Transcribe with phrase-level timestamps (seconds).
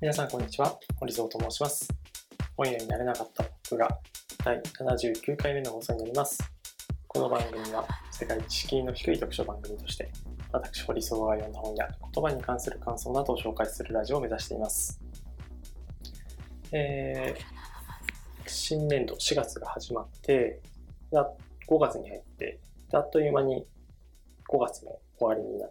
[0.00, 1.88] 皆さんこんにちは、森蔵と申します。
[2.56, 3.88] 本屋になれなかった僕が
[4.44, 6.38] 第79回目の放送になります。
[7.08, 10.08] この番組は世界知識の低い読書番組として、
[10.52, 15.00] 私堀蔵が読んだ本や言葉に関する感想などを紹介するラジオを目指しています。
[16.70, 17.58] えー
[18.46, 20.60] 新年度4月が始まって、
[21.10, 22.60] 5月に入って、
[22.92, 23.66] あっという間に
[24.48, 25.67] 5月も終わりにな。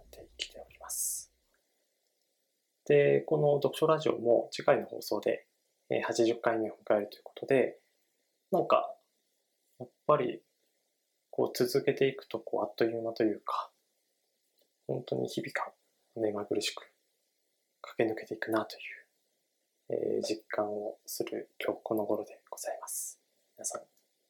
[2.88, 5.46] で、この読書ラジオも次回の放送で
[5.92, 7.78] 80回目を迎えるということで、
[8.52, 8.96] なんか、
[9.80, 10.42] やっぱり、
[11.30, 13.72] こう続けていくと、こう、あっという間というか、
[14.88, 15.74] 本当に日々が
[16.16, 16.90] 目まぐるしく
[17.82, 18.82] 駆け抜けていくなという、
[19.90, 23.20] えー実感をする今日この頃でございます。
[23.58, 23.86] 皆さん、い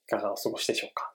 [0.07, 1.13] かがお過ごしでしょうか？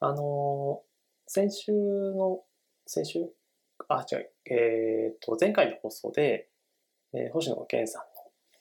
[0.00, 0.94] あのー
[1.26, 2.44] 先週の、
[2.86, 3.43] 先週？
[3.88, 6.48] あ、違う、えっ、と、前回の放送で、
[7.12, 8.08] えー星野源さんの、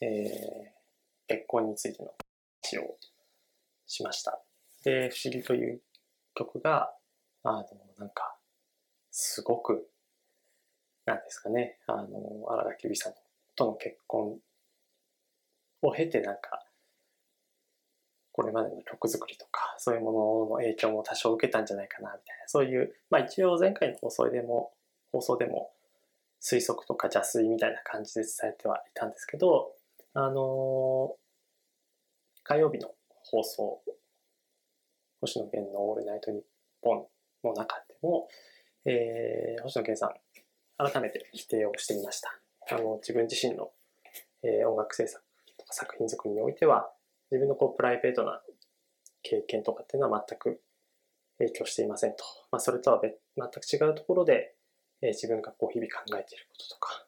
[0.01, 0.73] えー
[1.27, 2.11] 結婚についての
[2.61, 2.97] 話を
[3.87, 4.41] しました。
[4.83, 5.81] で、不思議という
[6.35, 6.93] 曲が、
[7.43, 7.63] あの、
[7.97, 8.35] なんか、
[9.09, 9.87] すごく、
[11.05, 13.23] なんですかね、あの、荒垣結衣さん
[13.55, 14.37] との結婚
[15.81, 16.65] を経て、なんか、
[18.31, 24.73] これまでの曲作りとか、そういうものの影響も多少受けたんじゃないかな、みたいな、そういう、まあ一応前回の放送でも、
[25.13, 25.71] 放送でも、
[26.41, 29.71] 推測とか邪推みたいな感じで伝えてはいたんですけど、
[30.13, 31.15] あの
[32.43, 32.89] 火曜日の
[33.23, 33.81] 放送、
[35.21, 36.41] 星野源のオールナイトニッ
[36.81, 37.05] ポン
[37.47, 38.27] の中でも、
[38.85, 42.37] えー星野源さん、改めて否定をしていました。
[42.71, 43.71] あの、自分自身の、
[44.41, 45.23] えー音楽制作
[45.57, 46.91] とか作品作りにおいては、
[47.31, 48.41] 自分のこうプライベートな
[49.21, 50.61] 経験とかっていうのは全く
[51.37, 52.25] 影響していませんと。
[52.51, 53.13] まあ、それとは全
[53.79, 54.55] く違うところで、
[55.03, 57.05] えー自分がこう日々考えていることとか、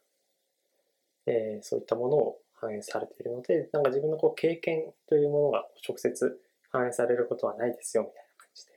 [1.27, 8.71] えーそういったものを反映されているので、なんか自分のこう経験というものが直接反映されることはないですよみたいな感じで、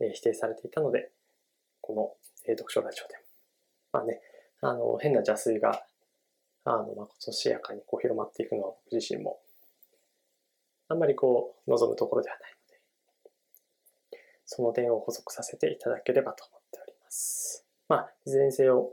[0.00, 1.10] えー否定されていたので、
[1.80, 2.12] この、
[2.46, 3.22] えー読書ラジオでも、
[3.92, 4.20] まあね、
[4.60, 5.86] あの、変な邪推が、
[6.64, 9.40] あの、まことしやかにこう広まっていくのは僕自身も、
[10.88, 12.52] あんまりこう、望むところではない
[14.12, 17.69] ので、その点を補足させていただければと思っております。
[17.90, 18.92] まあ、いずれにせよ、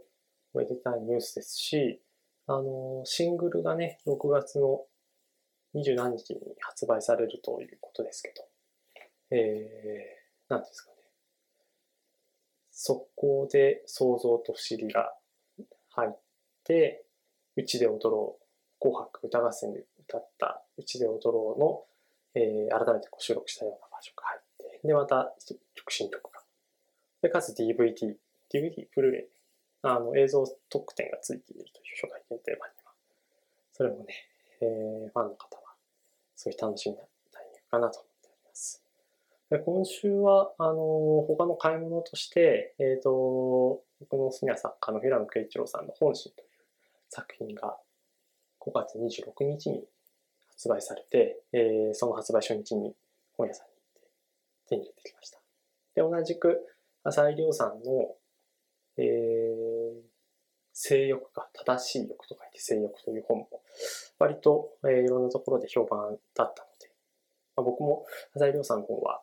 [0.56, 2.02] おめでたいニュースですし、
[2.47, 4.85] あの、シングルがね、6月の
[5.75, 8.44] 20何日に発売されるということですけど、
[9.30, 10.96] えー、なんですかね。
[12.72, 15.14] そこで想像と不思議が
[15.91, 16.19] 入っ
[16.64, 17.06] て、
[17.56, 21.84] うちで踊ろう、紅白歌合戦で歌ったうちで踊ろうの、
[22.34, 24.41] えー改めてこう収録したようなバージョンが入っ
[24.81, 25.35] て、で、また
[25.75, 26.41] 曲新曲が。
[27.22, 28.16] で、かつ DVD、
[28.53, 29.28] DVD、ブルーレイ、
[29.84, 32.91] あの映像特典がついているという初代限定版には。
[33.74, 34.06] それもね、
[34.62, 35.74] えーファンの方は、
[36.35, 38.84] そうい楽しみなタイミングかなと思っております。
[39.50, 46.47] で今週は、あの他の買い物として、えっ、と、僕の好きな作家の平野啓一郎さんの本心という
[47.09, 47.78] 作品が
[48.59, 49.84] 5月26日に
[50.50, 52.94] 発売されて、えーその発売初日に
[53.38, 54.09] 本屋さんに行って
[54.69, 55.40] 手に入れてきました。
[55.96, 56.59] で、同じく、
[57.03, 58.16] 浅井亮さんの、
[58.97, 60.18] えー
[60.80, 63.47] 性欲が正しい欲と書いて性欲という本も
[64.19, 66.91] 割と、えーいろんなところで評判だったので、
[67.56, 69.22] まあ、僕も浅井亮さんの本は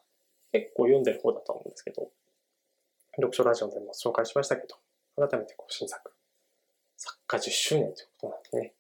[0.51, 2.11] 結構読んでる方だと思うんですけど、
[3.17, 4.77] 読書ラジオでも紹介しましたけど、
[5.17, 6.12] 改めてこう新作、
[6.97, 8.75] 作家10周年ということなんでね、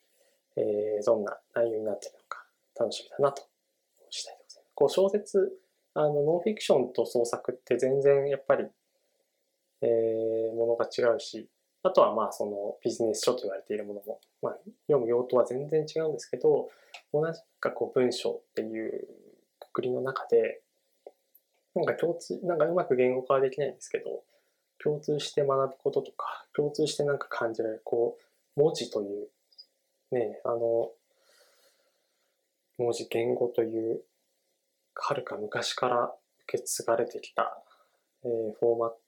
[0.56, 2.44] えーどんな内容になっているのか
[2.78, 3.50] 楽しみだなと思
[4.02, 4.72] う次第でございます。
[4.74, 5.52] こう小説、
[5.94, 8.66] あのノンフィクションと創作って全然やっぱり、
[9.84, 11.48] えーものが違うし、
[11.82, 14.56] あとはまあそのビジネス書と言われているものも、まあ、
[14.86, 16.70] 読む用途は全然違うんですけど、
[17.12, 19.06] 同じかこう文章っていう
[19.58, 20.62] くくりの中で、
[21.74, 24.22] なんか共通、なんかうまく言語化はできないんですけど、
[24.82, 28.16] 共通して学ぶこととか、共通してなんか感じられる、こ
[28.56, 29.28] う、文字という、
[30.12, 30.90] ね、あの、
[32.78, 34.02] 文字、言語という、
[34.94, 36.14] はるか昔から
[36.46, 37.62] 受け継がれてきた、
[38.24, 39.03] えーフォーマット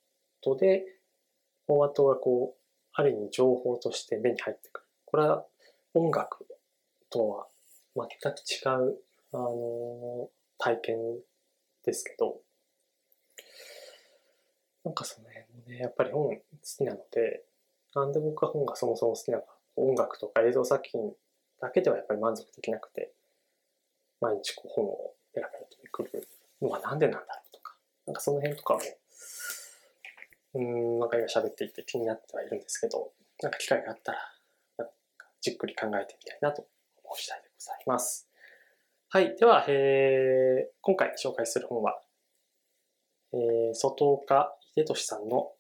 [0.47, 0.85] トで、
[1.67, 2.61] フォーマットがこう、
[2.93, 4.87] ある意味情報として目に入ってくる。
[5.05, 5.45] これは
[5.95, 6.47] 音楽
[7.11, 7.47] とは
[7.95, 8.99] 全く違う、
[9.33, 10.99] あの体験
[11.85, 12.41] ですけど、
[14.85, 17.43] なんかその辺もね、やっぱり本好きなので、
[17.95, 21.13] なんで僕は本がそもそも好きなのか、音楽とか映像作品
[21.61, 23.13] だけではやっぱり満足できなくて、
[24.21, 26.29] 毎日こう本をペラペラとめくる
[26.63, 27.75] のはなんでなんだろうとか、
[28.07, 28.81] なんかその辺とかも、
[30.56, 33.12] うん、なんか今喋っていて気になってはいるんですけど、
[33.43, 34.19] なんか機会があったら、
[34.79, 36.67] なんかじっくり考えてみたいなと
[37.05, 38.29] 思う次第でございます。
[39.11, 39.37] はい。
[39.37, 42.00] では、えー、今回紹介する本は、
[43.35, 45.53] えー、外岡秀俊さんの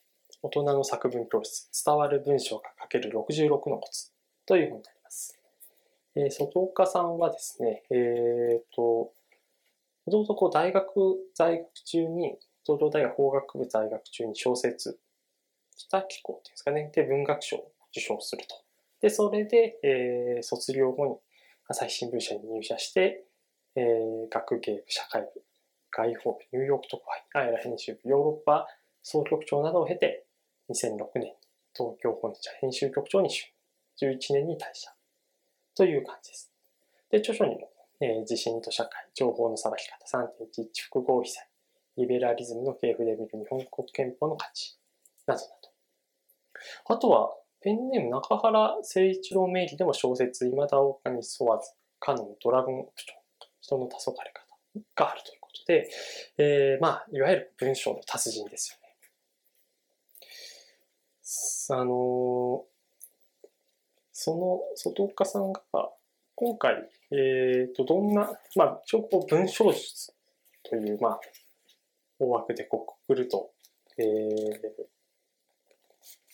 [0.42, 4.12] 大人の作文教室、伝わる文章が書ける66のコツ
[4.46, 5.38] という本になります。
[6.14, 9.12] えー、外岡さんはですね、えっ、ー、と、も
[10.10, 10.86] ともとこう大学
[11.34, 14.98] 在学中に、東京大学法学部在学中に小説、
[15.76, 18.56] 北機構っていうんですかね、で文学賞を受賞すると。
[19.00, 21.16] で、それで、えー、卒業後に
[21.68, 23.24] 朝日新聞社に入社して、
[23.76, 25.28] えー、学芸部、社会部、
[25.92, 27.02] 外報部、ニューヨーク特
[27.32, 28.66] 派員、アイラ編集部、ヨーロッパ
[29.02, 30.26] 総局長などを経て、
[30.70, 31.32] 2006年に
[31.72, 33.56] 東京本社編集局長に就任。
[33.98, 34.90] 11年に退社。
[35.74, 36.52] という感じです。
[37.10, 37.70] で、著書にも、
[38.00, 41.48] えー、地震と社会、情報の裁き方、3.11複合被災、
[41.96, 44.78] リベラリズムの系譜で見る日本国憲法の価値、
[45.26, 46.94] などなど。
[46.94, 54.22] あとは、ペンネーム中原誠一郎名義でも小説、未だ丘に沿わず、カノン、ドラゴンオプション、人の黄昏方
[54.94, 55.90] があるということで、
[56.38, 58.86] えー、まあ、いわゆる文章の達人ですよね。
[61.68, 62.64] あの
[64.12, 65.60] その外岡さんが
[66.36, 66.74] 今回、
[67.10, 67.14] え
[67.68, 70.12] っ、ー、と、どんな、まあ、一応文章術
[70.62, 71.20] という、まあ、
[72.18, 73.50] 大枠でこうくくると、
[73.98, 74.06] えー、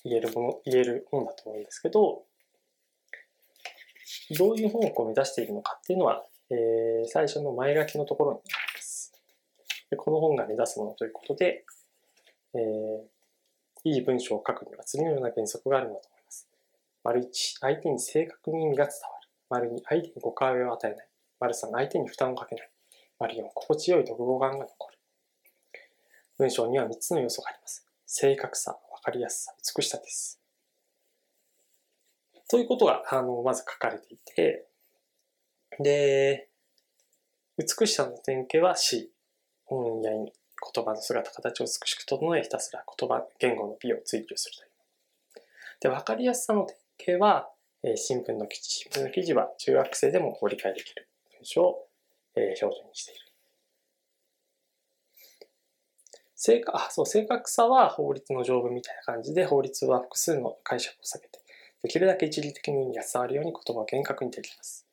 [0.05, 2.23] 言えるもの、言える本だと思うんですけど、
[4.37, 9.13] どういう本をこう目指しているのかっていうのは、えー、最初の前書きのところになります。
[9.97, 11.65] この本が目指すものということで、
[12.55, 16.49] えー、いい文章を書くには次のような原則があるんだと思います。
[17.05, 17.29] 丸1、
[17.61, 18.95] 相手に正確に意味が伝
[19.51, 19.69] わる。
[19.69, 21.09] 丸2、相手に誤解を与えない。
[21.41, 22.71] 丸3、相手に負担をかけない。
[23.19, 24.99] 丸4、心地よい読語感が残る。
[26.43, 27.87] 文章には3つの要素があります。
[28.05, 30.41] 正確さ、わかりやすさ、美しさです。
[32.51, 34.67] ということが、あの、まず書かれていて、
[35.79, 36.49] で、
[37.57, 39.13] 美しさの典型は詩、
[39.67, 40.33] 本や意味、
[40.75, 44.71] 言葉の姿、形を美しく整え、ひたすら言葉、言語の美を追求するという。
[45.83, 46.67] で、わかりやすさの
[46.99, 47.51] 典型は、
[47.85, 48.69] えー、新聞の記事。
[48.91, 51.09] 新聞の記事は中学生でも理解できる
[51.39, 51.89] 文章を、
[52.35, 53.32] えー、標準にしている。
[56.45, 61.39] 正確、あ、そう、正確さは法律の条文みたいな感じで、法律は複数の解釈を避けて、
[61.85, 64.85] できるだけ一時的に意味が伝わるように言葉を厳格にできます。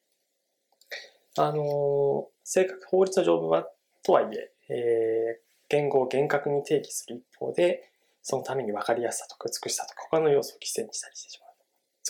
[1.40, 3.68] あの、正確、法律の条文は、
[4.04, 7.92] とはいえ、えー、言語を厳格に定義する一方で、
[8.22, 11.50] そのために分かりやすさとか美しさとか他の要素を犠牲にしたりしてしまう。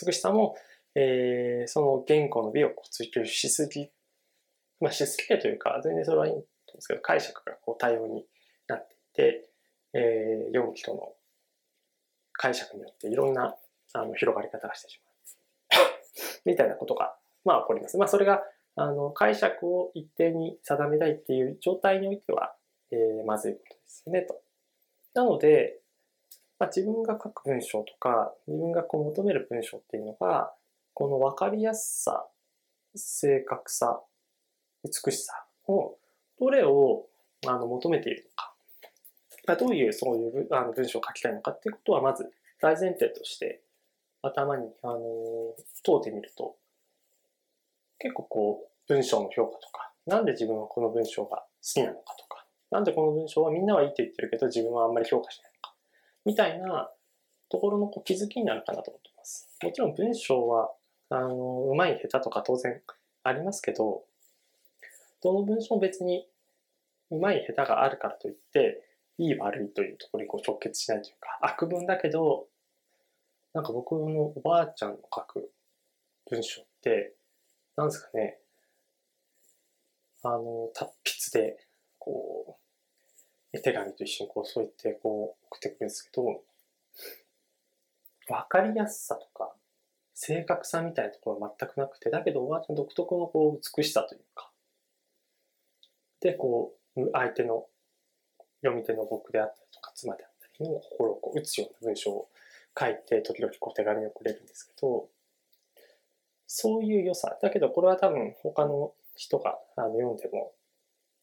[0.06, 0.54] 美しさも、
[0.94, 3.88] えー、その言語の美を追求しすぎ、
[4.82, 6.44] まあしすぎてというか、全然それはいいんで
[6.78, 8.26] すけど、解釈がこう多様に
[9.10, 9.50] なっていて、
[9.94, 11.12] えー、読む人の
[12.32, 13.56] 解釈によっていろんな
[13.92, 15.10] あの広がり方がしてしまう。
[16.44, 17.98] みたいなことが、まあ起こります。
[17.98, 18.42] まあそれが、
[18.76, 22.54] あの、解釈を一定に定めたいっていう状態においては、
[22.92, 24.40] えー、まずいことですよね、と。
[25.14, 25.80] なので、
[26.58, 30.54] まあ、自分が書く文章とか、自分がこう求める文章っていうのが、
[30.94, 32.28] この分かりやすさ、
[32.94, 34.02] 正確さ、
[34.84, 35.98] 美しさを、
[36.38, 37.06] どれを
[37.46, 38.49] あの求めているのか。
[39.46, 42.30] どういうそういうあの文章を書きたいのかっていうことは、まず
[42.60, 43.62] 大前提として
[44.22, 44.98] 頭に、あの
[45.82, 46.56] 通ってみると、
[47.98, 55.74] 結構こう、文章の評価とか、なんで自分はこの文章が好きなのかとか、なんでこの文章はみんなはいいって言ってるけど自分はあんまり評価しないのか。
[56.24, 56.90] みたいな
[57.48, 59.48] ところのこう気づきになるかなと思ってます。
[59.62, 60.70] もちろん文章は、
[61.08, 62.80] あの、うまい下手とか当然
[63.24, 64.04] ありますけど、
[65.22, 66.26] どの文章も別に
[67.10, 68.82] うまい下手があるからといって、
[69.20, 72.48] いい悪いというところにこう直結しないというか、悪文だけど、
[73.52, 75.52] なんか僕のおばあちゃんの書く
[76.30, 77.14] 文章って、
[77.76, 78.38] なんですかね、
[80.22, 80.92] あの、達
[81.32, 81.66] 筆で、
[81.98, 82.58] こ
[83.52, 86.42] う、絵手紙と一緒にこう、そう言ってこう、送ってくるんですけど、
[88.30, 89.52] わかりやすさとか、
[90.14, 94.50] 正確さみたいなところは全くなくて、だけどおばあちゃん独特のこう、美しさというか、
[96.20, 97.66] で、こう、相手の
[98.62, 102.28] 読み手の僕であったりとか、妻であったりの心をこう打つような文章を
[102.78, 105.08] 書いて、時々こう手紙をくれるんですけど、
[106.46, 107.38] そういう良さ。
[107.40, 110.52] だけど、これは多分他の人があの読んでも、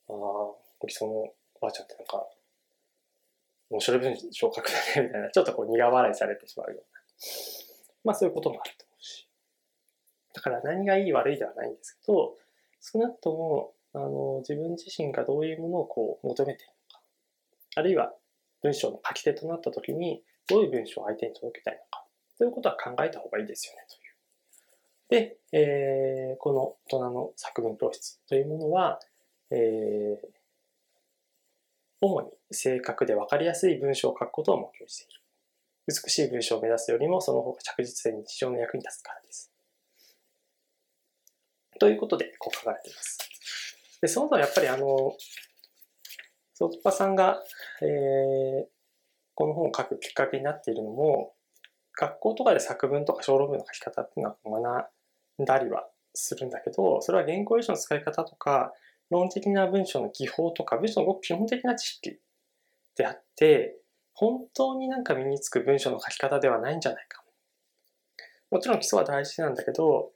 [0.09, 2.25] ああ、理想のおばあちゃんってなんか、
[3.69, 6.83] 面白い文章を書くだね、みたいな、ちょっとこう苦笑いされてしまうような。
[8.05, 9.27] まあそういうこともあると思うし。
[10.33, 12.37] だから何がいい悪いではないんですけど、
[12.79, 16.71] 少なくとも、あの、自分自身がどういうものをこう求めている。
[17.77, 18.11] あるいは
[18.63, 22.05] 文章の書き手となった時に、どういう文章を相手に届けたいのか。
[22.37, 24.07] ということは考えた方がいいですよね、という
[25.09, 28.99] で、えー、この大人の作文教室というものは、
[29.51, 30.27] えー、
[32.01, 35.21] 主に正確で分かりやすい文章を書くことを目標している。
[35.87, 39.51] 美しい文章を目指すよりも、その方が着実に日常の役に立つからです。
[41.79, 43.17] ということで、こう書かれています。
[44.01, 45.15] で、その他やっぱりあの、
[46.59, 47.37] ソトパさんが、
[47.83, 48.65] えー、
[49.35, 51.35] この本を書くきっかけになっているのも、
[51.95, 54.87] 学校とかで作文とか小論文の書き方っていうのは
[55.37, 58.73] 学んだりはするんだけど、それは原稿用紙の使い方とか、
[59.11, 62.17] 論的な文章の技法とか、文章のごく基本的な知識
[62.95, 63.77] であって、
[64.15, 67.23] 本当になんか身につく文章の書き方ではないんじゃないか。
[68.49, 70.11] もちろん基礎は大事なんだけど、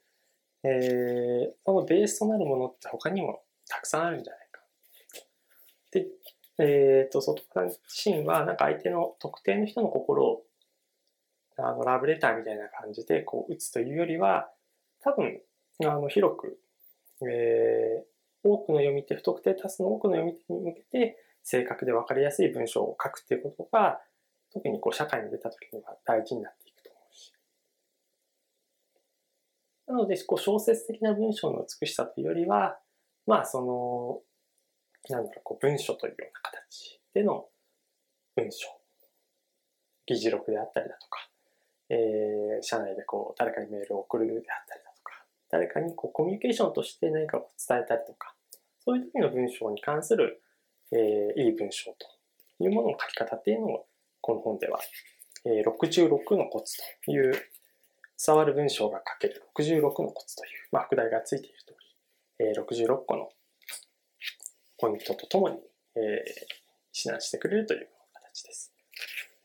[0.64, 4.41] えー、そのベースとなるものって他にもたくさんあるんじゃない？
[5.92, 6.08] で、
[6.60, 10.44] えっ、ー、と、外から自身はなんか相手の特定の人の心を
[11.58, 14.50] あのラブレターみたいな感じでこう打つというよりは、
[15.02, 15.42] 多分、
[15.84, 16.60] あの広く、
[17.22, 24.00] えー、多くの読み手、不特定多数の多くの読み手に向けて、正確で分かりやすい文章を書くっていうことが、
[24.54, 27.34] 特にこう社会に出た時には大事になっていくと思うし。
[29.88, 32.78] なので、こう小説的な文章の美しさというよりは、
[33.26, 34.22] まあその、
[35.10, 37.46] なんだろう、こう文章というような形での
[38.36, 38.68] 文章、
[40.06, 41.30] 議事録であったりだとか、
[41.90, 45.14] えー、社内でこう誰かにメールを送るであったりだとか、
[45.50, 48.34] 誰かにこうコミュニケーションとして何かを伝えたりとか、
[48.84, 50.42] そういう時の文章に関する
[50.92, 53.86] えー、いい文章というものの書き方っていうのを、
[54.20, 54.80] この本では、
[55.46, 57.34] えー、66のコツという、
[58.24, 61.74] 伝わる文章が書ける66のコツという、まあ、副題がついている通
[62.40, 63.30] り、えー、66個の
[64.82, 65.56] ポイントとともに、
[65.96, 68.74] えー、指南してくれるという形です。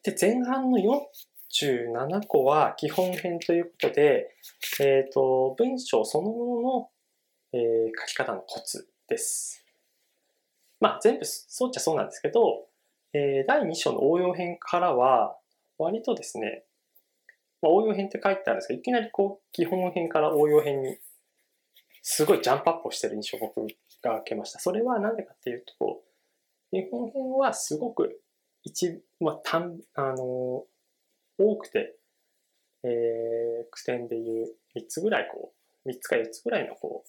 [0.03, 4.35] で、前半の47個は基本編ということで、
[4.81, 6.89] えっ、ー、と、文章そのものの、
[7.53, 7.61] えー、
[8.01, 9.63] 書き方のコツです。
[10.81, 12.67] まあ全部そうっちゃそうなんですけど、
[13.13, 15.37] えー、第2章の応用編からは、
[15.79, 16.65] 割とですね、
[17.63, 20.97] まあ、応用編って書いてあるんですけど、いきなりこう、基本編から応用編に、
[22.09, 23.67] すごいジャンプアップをしてる印象を僕
[24.01, 24.61] が受けました。
[24.61, 26.03] それは何でかっていうと、
[26.71, 28.21] 日本編はすごく
[28.63, 30.65] 一、まあ、単、あの
[31.37, 31.97] 多くて、
[32.85, 32.91] えー、
[33.73, 35.53] 句点でいう3つぐらいこ
[35.85, 37.09] う、3つか4つぐらいのこう、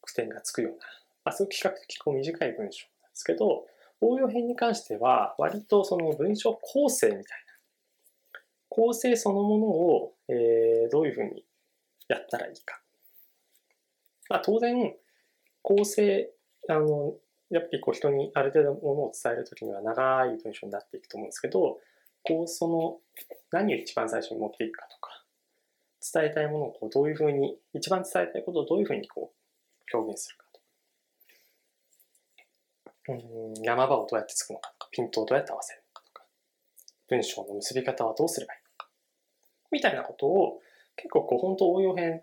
[0.00, 0.78] 句点がつくような
[1.26, 3.66] まあ、すごく比較的こう短い文章なんですけど、
[4.00, 11.44] 応用編に関しては、割とその文章構成みたいな、構成そのものを、えー、どういうふうに
[12.08, 12.80] やったらいいか。
[14.28, 14.94] まあ、当然、
[15.62, 16.30] 構成、
[16.68, 17.14] あの、
[17.50, 21.78] やっぱりこう人にある程度ものを伝えるときには長い文章になっていくと思うんですけど、
[22.24, 22.98] こうその
[23.52, 25.24] 何を一番最初に持っていくかとか、
[26.12, 30.46] 伝えたいものをこうどういうふうに、一番伝えたいことをどういうふうにこう表現するか。
[33.08, 36.24] うん、山場をどうやってつくのかとか、ピントをどうやって合わせるのかとか、
[37.08, 38.88] 文章の結び方はどうすればいいのか、
[39.70, 40.60] みたいなことを、
[40.96, 42.22] 結構こう、本当応用編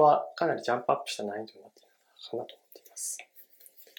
[0.00, 1.88] はかなりジャンプアップした難易度になっている
[2.30, 3.18] かなと思っています。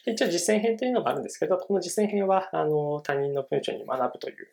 [0.05, 4.47] 一応実践編というのがあるんですけど、この実践編は、あの、他人の文章に学ぶという、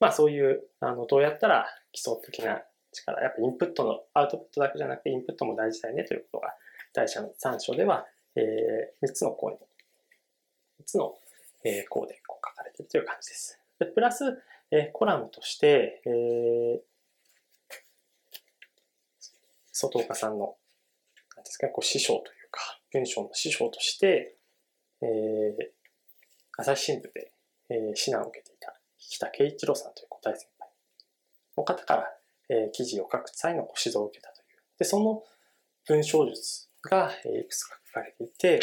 [0.00, 2.62] まあそういう、あの、どうやったら基礎的な
[2.92, 6.54] 力、やっぱインプットの、アウトプットだけじゃなくてインプットも大事だよねということが、
[6.94, 11.14] 第3章では、えー、3つの項に3つの、
[11.64, 13.58] えー、項でこう書かれているという感じです。
[13.78, 14.24] でプラス、
[14.70, 16.80] えー、コラムとして、えー、
[19.72, 20.56] 外岡さんの、
[21.46, 24.36] ですか、こう師匠というか、文章の師匠として、
[25.02, 25.08] えー、
[26.58, 27.32] 朝日新聞で、
[27.70, 30.70] えー、指南を受けていた北圭一郎さんという大先輩
[31.56, 32.04] の方から、
[32.48, 34.58] えー、記事を書く際の指導を受けたという。
[34.78, 35.22] で、その
[35.86, 38.60] 文章術が、えー、いくつか書かれていて、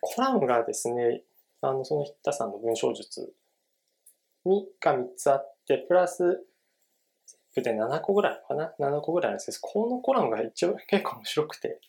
[0.00, 1.22] コラムがですね、
[1.60, 3.32] あの、そのヒッタさんの文章術
[4.44, 6.44] にが3つあって、プラス、
[7.54, 11.80] 全部で7個ぐらいかな ?7 個ぐらいあるんですけど、このコラムが一応結構面白くて、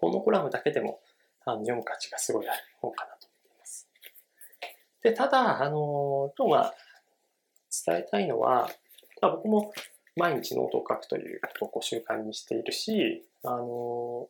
[0.00, 1.00] このコラムだけでも
[1.44, 3.88] あの読む価値がすごいある方かなと思っています。
[5.02, 6.74] で、ただ、あの、今日は
[7.86, 8.70] 伝えたいのは、
[9.20, 9.72] まあ、僕も
[10.16, 14.28] 毎日ノートを書くということをこう習慣にしているし、あの、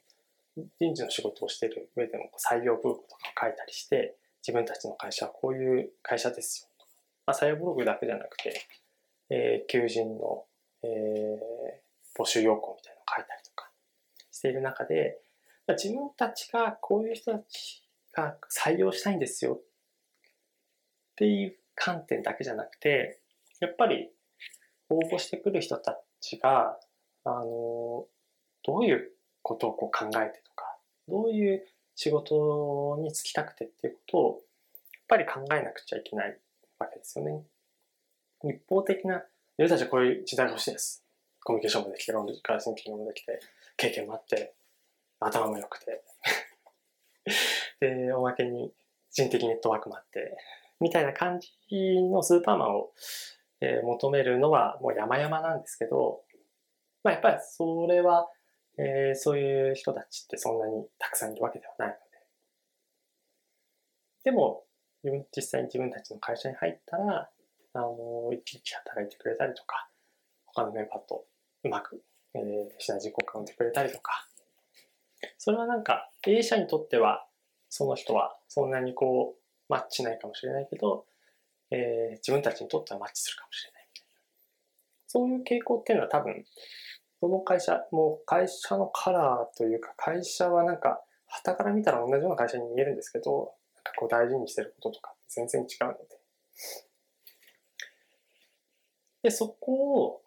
[0.79, 6.69] 人事の仕事をしている上でも採用ブログとかを書いたりして、自分たちの会社はこういう会社ですよ。
[7.27, 8.61] まあ、採用ブログだけじゃなくて、
[9.31, 10.45] えー、求人の、
[10.83, 13.71] えー、募集要項みたいなのを書いたりとか
[14.33, 15.19] している中で、
[15.73, 19.62] 自分たちがこういう人たちが採用したいんですよっ
[21.17, 23.21] ていう観点だけじゃなくて、
[23.61, 24.11] やっぱり
[24.89, 26.79] 応募してくる人たちが、
[27.25, 28.07] あの、
[28.65, 29.12] どういう
[29.43, 30.77] ことをこう考えてとか、
[31.09, 34.43] どういう仕事に就きたくてっていうことを、
[34.93, 36.39] やっぱり考えなくちゃいけない
[36.79, 37.43] わけですよね。
[38.45, 39.25] 一方的な、
[39.59, 41.05] 自分たちはこういう時代が欲しいです。
[41.43, 43.41] コミュニケーションもできて、論理からシンキングもできて、
[43.77, 44.55] 経験もあって、
[45.21, 46.03] 頭も良くて
[47.81, 48.73] で、おまけに
[49.11, 50.37] 人的ネットワークもあって、
[50.81, 51.49] みたいな感じ
[52.03, 52.91] のスーパーマンを、
[53.61, 56.21] えー、求めるのはもう山々なんですけど、
[57.03, 58.29] まあやっぱりそれは、
[58.79, 62.00] えー、そういう人たちってそんなにたくさんいるわけではないので。
[64.25, 64.65] でも、
[65.35, 67.31] 実際に自分たちの会社に入ったら、
[67.73, 69.89] あの、一日働いてくれたりとか、
[70.47, 71.25] 他のメンバーと
[71.65, 72.03] うまく、
[72.35, 72.43] えー、
[72.79, 74.30] シナジー交換をしてくれたりとか、
[75.39, 77.27] それはなんか、A 社にとっては、
[77.69, 81.07] その人はそんなにこう、マッチないかもしれないけど、
[81.71, 84.21] えー、自分たちにとってはマッチするかもしれないみたいな。
[85.07, 86.45] そういう傾向っていうのは多分、
[87.21, 96.21] その会社、もう会社のカラーというか、会社はなんか、旗から見たら同じような会社に見えるんですけど、なんかこう大事にしてることとか全然違うので。
[99.23, 100.23] で、そこを、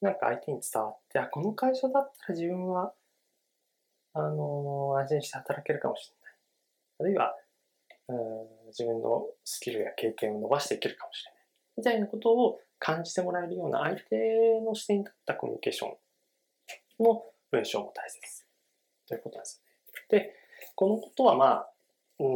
[0.00, 2.94] なんか相手に伝わって、あ、この会社だったら自分は、
[4.12, 6.34] あの、安心して働けるかもしれない。
[7.00, 7.36] あるいは、
[8.08, 11.40] うん自分のスキルや経験を伸ばしていけるかもしれない。
[11.76, 18.20] みたいなことを感じてもらえるような相手の視点に立ったコミュニケーションの文章も大切
[19.08, 19.62] ということなんです
[20.10, 20.20] ね。
[20.20, 20.34] で、
[20.76, 21.70] このことはまあ、
[22.18, 22.26] うん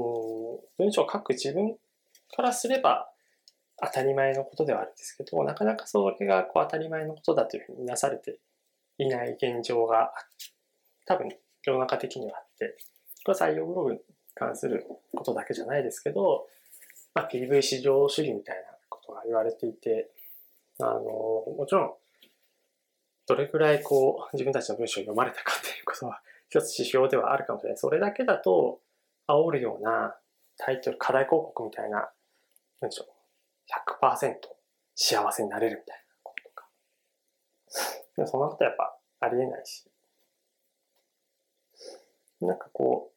[0.79, 1.77] 文章を書く自分
[2.35, 3.11] からすれば
[3.83, 8.39] 当たり前のことではあるんですけど、なかなかそれがこう当たり前のことだというふうになされて
[8.99, 10.13] いない現状が
[11.07, 11.29] 多分
[11.65, 12.77] 世の中的にはあって、
[13.25, 14.01] これは採用ブログに
[14.35, 16.47] 関することだけじゃないですけど、
[17.15, 20.11] まあ、PV 市場主義みたいなことが言われていて、
[20.81, 21.93] あの、もちろん、
[23.27, 27.79] どれくらいこう自分たちの文章を読まれたかっていうことは一つ指標ではあるかもしれない。
[27.79, 28.81] それだけだと
[29.27, 30.15] 煽るような
[30.59, 32.11] タイトル、課題広告みたいな
[32.81, 33.05] 文章、
[34.03, 34.35] 100%
[34.95, 36.69] 幸せになれるみたいなこととか。
[38.17, 39.87] でもそんなことはやっぱありえないし。
[42.47, 43.13] なんかこ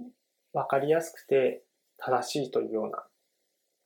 [0.00, 0.04] う、
[0.52, 1.64] わかりやすくて
[1.98, 3.04] 正しいというような、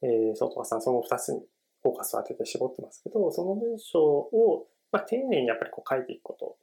[0.03, 1.40] えー、外川さんその二つに
[1.83, 6.57] フォーカスを当てて絞ってますけど、その文章を、まあ、丁寧にやっぱりこう書いていくこと。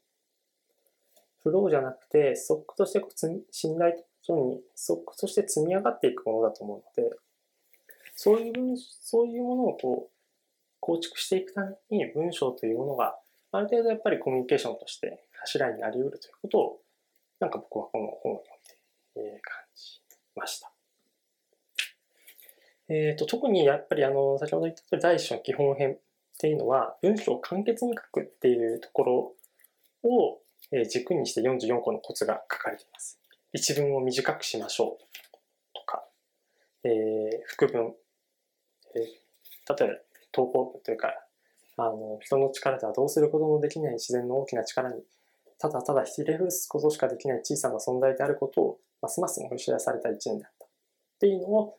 [1.44, 3.94] フローじゃなくて、ストックとしてこう信頼
[4.26, 7.16] とに、ストックとして積み上がっていくものだと思うので、
[8.16, 10.16] そういう文、そういうものをこう、
[10.80, 13.18] 構築していくために文章というものが、
[13.52, 16.80] ある程度やっぱりコミュニケーションとして柱になり得るということを、
[17.40, 20.02] なんか僕はこの本を読んで、えー、感じ
[20.36, 20.72] ました。
[22.88, 26.00] えっ、ー、と、特にやっぱりあの、先ほど言った通り第一章の基本編っ
[26.38, 29.36] ていうのは、文章を簡潔に書くっていうところ
[30.04, 30.40] を
[30.90, 33.20] 軸にして44個のコツが書かれています。
[33.54, 35.04] 一文を短くしましょう
[35.74, 36.04] とか、
[36.84, 36.92] えー、
[37.48, 37.94] 副文、
[38.96, 39.96] えー、例えば
[40.32, 41.14] 投稿文というか、
[41.78, 45.02] あの、人の力ではどうすることもできない自然の大きな力に、
[45.58, 50.66] ただただひれ伏すことしかできない小さな存在であることを、ますます思い知らされた一年だった。
[50.66, 50.70] っ
[51.20, 51.78] ていうのを、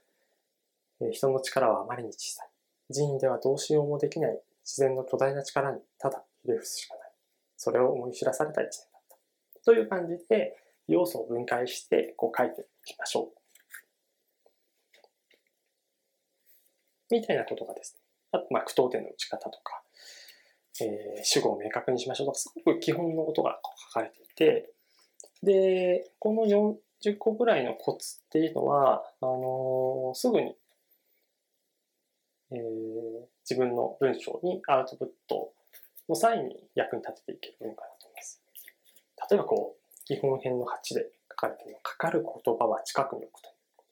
[1.01, 2.49] え人の力はあまりに小さい。
[2.89, 7.13] 人為ではどうしようもできない自然の巨大な力にただひれ伏すしかない。
[7.57, 9.61] それを思い知らされた一年だった。
[9.65, 10.57] という感じで、
[10.89, 13.37] 要素を分解してこう書いていきましょう。
[17.11, 18.01] みたいなことがですね。
[18.33, 19.83] あと、まあ、句読点の打ち方とか、
[20.81, 23.59] えー、主語を明確にしましょうとか、すごく基本のことが
[23.89, 24.71] 書かれていて、
[25.43, 30.55] で、この40個ぐらいのコツっていうのは、あのー、すぐに、
[32.53, 32.59] えー、
[33.49, 35.53] 自分の文章にアウトプット
[36.09, 38.43] の際に役に立てていけるのかなと思います。
[39.31, 43.85] 例えばこう、基本編の8で書かれているのかかる言葉は近くに置くというこ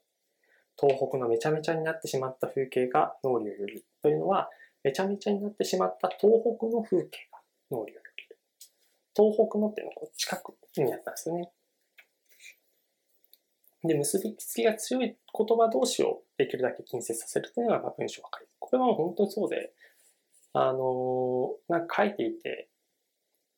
[0.77, 0.87] と。
[0.89, 4.49] 東北のめちゃめちゃになってしまった風景が脳裏をよりというのは、
[4.85, 8.25] めちゃめちゃになってしまった東北の風景が脳裏をより
[9.17, 11.51] 東北のっていうのは近くにあったんですよね。
[13.85, 19.73] で、結びつきが強い言葉同士をできるだけ近接させるというのが文章が書いてこれは本当にそうで、
[20.53, 22.69] あのー、なんか書いていて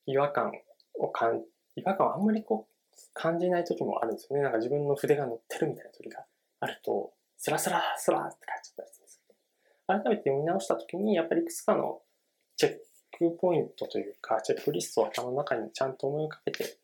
[0.07, 0.53] 違和感
[0.99, 1.43] を感
[1.77, 4.43] 違和感をあんまりこう感じない時もあるんですよね。
[4.43, 6.25] なんか自分の筆が乗ってるみたいな時が
[6.61, 8.46] あると、スラスラスラって
[9.87, 12.01] 改めて読み直した時に、やっぱりいくつかの
[12.57, 12.73] チェッ
[13.19, 16.79] クポイントというか、チェックリストを頭の中にちゃんと思い浮かべて、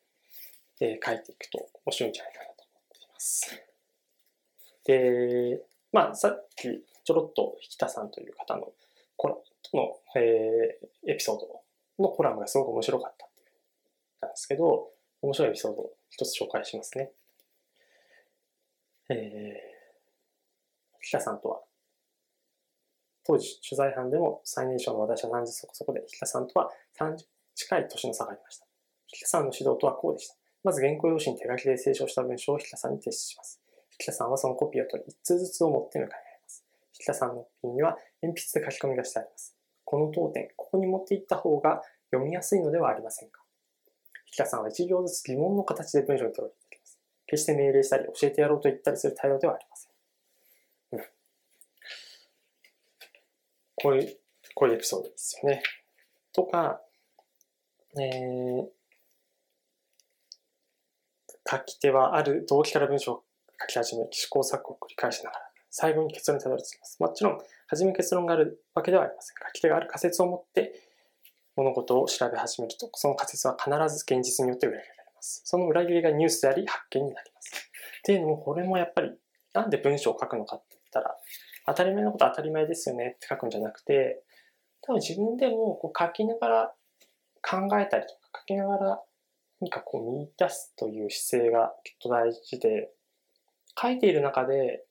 [0.80, 3.62] えー、書いていくと面白いんじゃないかなと思っています。
[4.84, 5.62] で、
[5.92, 8.72] まあ、さっきちょろっと引田さんという方の
[9.16, 11.62] コラとの、えー、エピソード
[12.02, 17.10] のコラムがすごく面白かったなんですけど、面白いエピソードを一つ紹介しますね。
[19.08, 19.18] えー、
[21.02, 21.60] 北さんとは、
[23.26, 27.18] 当時取材班でも最年少の私は30そこそこで、北さんとは30
[27.54, 28.66] 近い年の差がありました。
[29.08, 30.36] 北さんの指導とはこうでした。
[30.64, 33.60] まず原稿用紙に手書きで清書した文章を北さんに提出します。
[33.98, 36.64] 北さんはそのコピーを取り、1通ずつを持って向かい合います。
[36.94, 39.56] 北さんのコピンには鉛筆で書き込みがしてあります。
[39.84, 43.42] この当点、ここに持っていった方が読みやすいのではありませんか
[44.26, 46.98] 北さんは一行ずつ疑問の形で文章に取り入れています。
[47.26, 49.92] 決して命令したり教えてやろうと言ったりする態度ではありません。
[50.92, 51.04] うん。
[53.82, 54.16] こういう、
[54.54, 55.62] こういうエピソードですよね。
[56.32, 56.80] とか、
[57.98, 58.66] えー、
[61.50, 63.24] 書き手はある動機から文章を
[63.60, 66.96] 書き始め、試行錯誤を繰り返しながら、最後に結論にたどり着きます。
[67.00, 69.36] もちろん、初め結論があるわけではありません。
[69.36, 70.72] 書き手がある仮説を持って
[71.56, 75.42] 物事を調べ始めると、その仮説は必ず現実によって裏切られます。
[75.44, 77.52] その裏切りがニュースであり発見になります。
[77.54, 79.12] っていうのも、これもやっぱり、
[79.52, 81.16] なんで文章を書くのかって言ったら、
[81.66, 84.22] 当たり前のこと当たり前ですよねって書くんじゃなくて、
[84.82, 86.74] 多分自分でもこう書きながら
[87.42, 89.00] 考えたりとか、書きながら
[89.60, 92.90] 何かこう見出すという姿勢がきっと大事で、
[93.80, 94.84] 書いている中で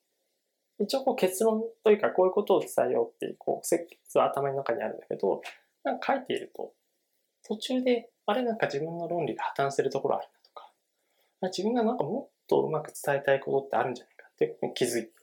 [0.80, 5.42] 一応こう結論というかこういうことを伝えようっていうこう設計は頭の中にあるんだけど、
[5.84, 6.74] なんか書いていると
[7.48, 10.72] 途中であれなんか自分の論理が破綻してるところあるなとか、
[11.50, 15.21] 自分がなんかもっとうまく伝えたいことってあるんじゃないかって気づいて。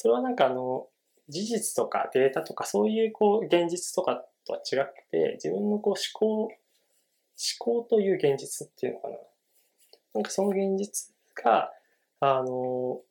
[0.00, 0.86] それはなんかあの、
[1.28, 6.50] 事実とかデータとかそういうこう現実とかとは違くて、自分のこう思考、思
[7.58, 9.16] 考という現実っていうのかな。
[10.14, 11.70] なんかその現実が、
[12.20, 13.02] あの、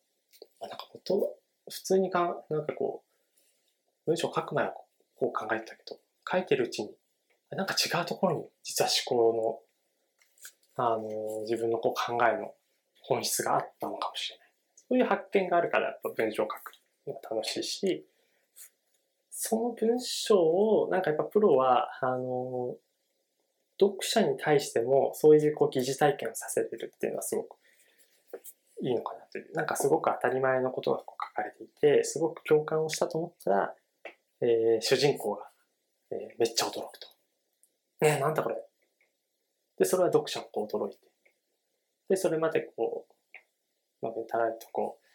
[0.60, 1.38] なんかもと、
[1.69, 4.73] 普通にかなんかこう、文章書く前は
[5.15, 6.89] こう考えてたけど、書いてるうちに、
[7.52, 9.63] なんか違うところに実は思考
[10.75, 12.56] の、あの、自分のこう考えの
[13.04, 14.49] 本質があったのかもしれない。
[14.89, 18.06] そういう発見があるからやっぱ文章を書く楽しいし、
[19.30, 22.76] その文章を、なんかやっぱプロは、あの、
[23.80, 27.56] 読者に対してもそういうこう疑似体験をさせてるっていうのはすごく
[28.82, 29.54] いいのかなという。
[29.54, 33.74] なんかすごく当たり前のことがこう書かれていて、すごく共感をしたと思ったら、
[34.42, 35.50] えー、主人公が、
[36.12, 37.08] えー、めっちゃ驚くと。
[38.02, 38.56] ねえ、なんだこれ。
[39.78, 40.98] で、それは読者もこう驚いて。
[42.10, 43.06] で、それまでこ
[44.02, 45.06] う、まあ、たらりとこう、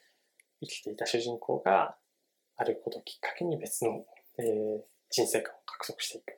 [0.66, 1.96] 生きていた主人公が、
[2.56, 4.04] あることをきっかけに別の、
[4.38, 6.36] えー、人生観を獲得していく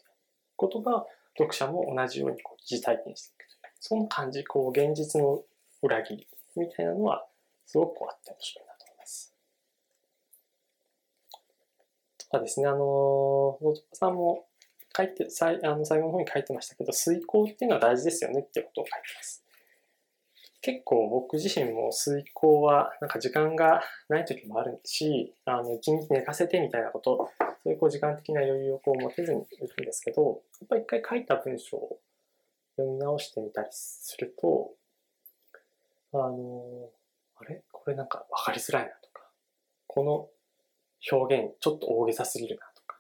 [0.57, 1.05] ことが、
[1.37, 3.73] 読者も同じようにこう疑似体験していくという。
[3.81, 5.43] その感じ、こう、現実の
[5.83, 7.27] 裏切りみたいなのは、
[7.67, 9.35] すごくこうあって面白いなと思います。
[12.19, 14.47] とかですね、あの、野島さんも
[14.97, 19.46] 書いて、最あの最後の方に書いてましたけど、遂行っていうのは大事ですよねっていうことを書いてます。
[20.67, 27.31] 結構僕自身も遂行はなんか時間がない時もあるし、あの、一日寝かせてみたいなこと、
[27.63, 32.01] そういうこう時間的な余裕をこう持てずにいるんですけど、やっぱ一回書いた文章を
[32.77, 34.73] 読み直してみたりすると、
[36.13, 36.91] あの、
[37.37, 37.63] あれ？
[37.71, 39.23] これなんか分かりづらいなとか、
[39.87, 40.29] この
[41.17, 42.99] 表現ちょっと大げさすぎるなとか、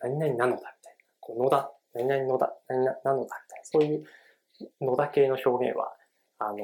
[0.00, 4.04] 何々なのだみたいな、こうのだ、何々のだ、何々なのだみたいな、そういう
[4.80, 5.92] のだ系の表現は、
[6.38, 6.58] あの、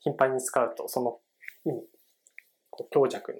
[0.00, 1.18] 頻繁に使うとその
[1.64, 1.82] 意味、
[2.90, 3.38] 強弱の、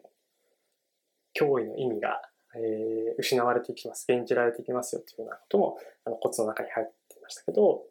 [1.38, 2.20] 脅威の意味が、
[2.56, 7.84] えー、失われていきます、演じられていきますよというようなことも、あのコツの中に入っていましたけど、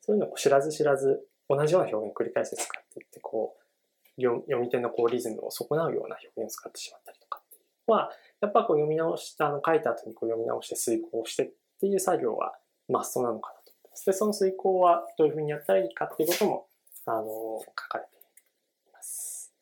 [0.00, 12.54] そういうのを知らず知らず同じような表現を繰り返して使っていって、こう、読み手のこうリズムを損なうような表現を使ってしまったりとかっていうのは、やっぱこう読み直した、あの書いた後にこう読み直して遂行してっていう作業は
[12.88, 13.57] マストなのかな。
[14.04, 16.68] で、その遂行はどういうふうにやったらいいかっていうことも、
[17.06, 19.52] あの、書かれています。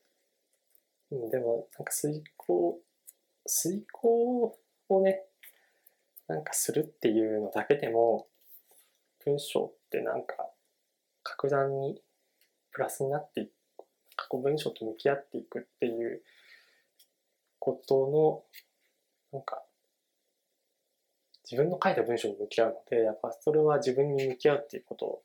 [1.10, 2.80] うん、でも、なんか遂行、
[3.46, 5.22] 遂行をね、
[6.28, 8.26] なんかするっていうのだけでも、
[9.24, 10.48] 文章ってなんか
[11.22, 12.00] 格段に
[12.70, 13.50] プラスになっていく、
[14.16, 16.22] 過去文章と向き合っていくっていう
[17.58, 18.44] こと
[19.32, 19.62] の、なんか、
[21.48, 25.22] 自分の書いた文章に向き合うので、やっぱそれは自分に向き合うっていうこと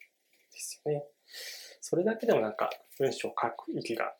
[0.53, 1.03] ですよね。
[1.81, 4.13] それだけでもなんか文章を書く意義が、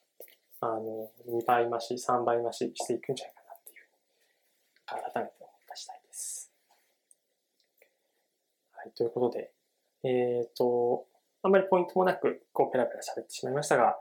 [0.62, 6.52] あの、2倍増し、3倍増ししていくんじゃないかなっていう、改めて思った次第です。
[8.72, 9.52] はい、ということで、
[10.04, 11.06] えっ、ー、と、
[11.44, 13.98] あんまりポイントもなく、こう、ペラペラ喋ってしまいましたが、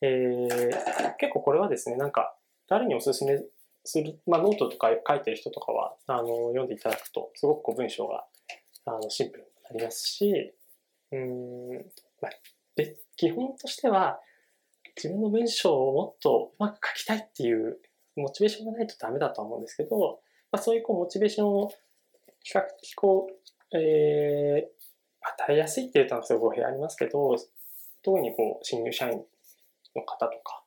[0.00, 2.34] えー、結構これはですね、なんか、
[2.66, 3.42] 誰におすすめ
[3.84, 8.24] する、まあ、ノートとか書いてる人とかは、あの、読んでいただくと、すごくこう文章が、
[8.86, 10.54] あの、シンプルになりますし、
[11.12, 11.72] うん、
[12.20, 12.32] まあ、
[12.74, 14.20] で基本としては、
[14.96, 17.78] 自分の文章をもっとうまく書きたいっていう
[18.16, 21.70] モチベーションがないとダメだと思うんですけど、まあ、そういうこうモチベーションを
[22.42, 27.36] 比較的こう、えー、与えやすいっていうとすごい語弊ありますけど、
[28.02, 29.22] 特にこう新入社員
[29.96, 30.62] の方とか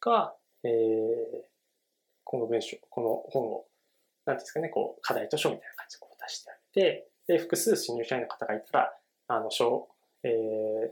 [0.00, 1.53] が、えー、
[2.34, 3.64] この文章、この本を、
[4.26, 8.92] なんですかね、こう課題図書みたいな感じでこう出してあげて、で、複数新入社員の方がいたら、
[9.28, 9.88] あの、小、
[10.24, 10.30] えー、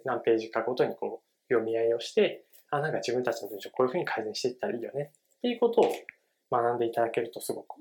[0.05, 5.93] 何ページかごとにこう読み合いをして、あ、なんか自分たちの文章こういうふうに改善していったらいいよねっていうことを
[6.53, 7.81] 学んでいただけるとすごく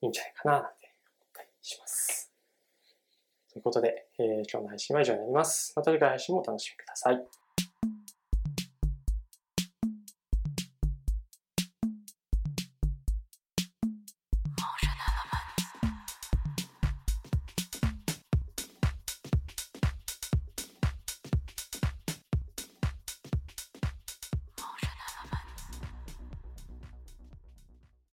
[0.00, 0.68] いいんじゃないかななんて
[1.20, 2.32] 思ったりします。
[3.52, 5.74] ということで、えー、今日の配信は以上になります。
[5.76, 7.41] また次回配信もお楽しみください。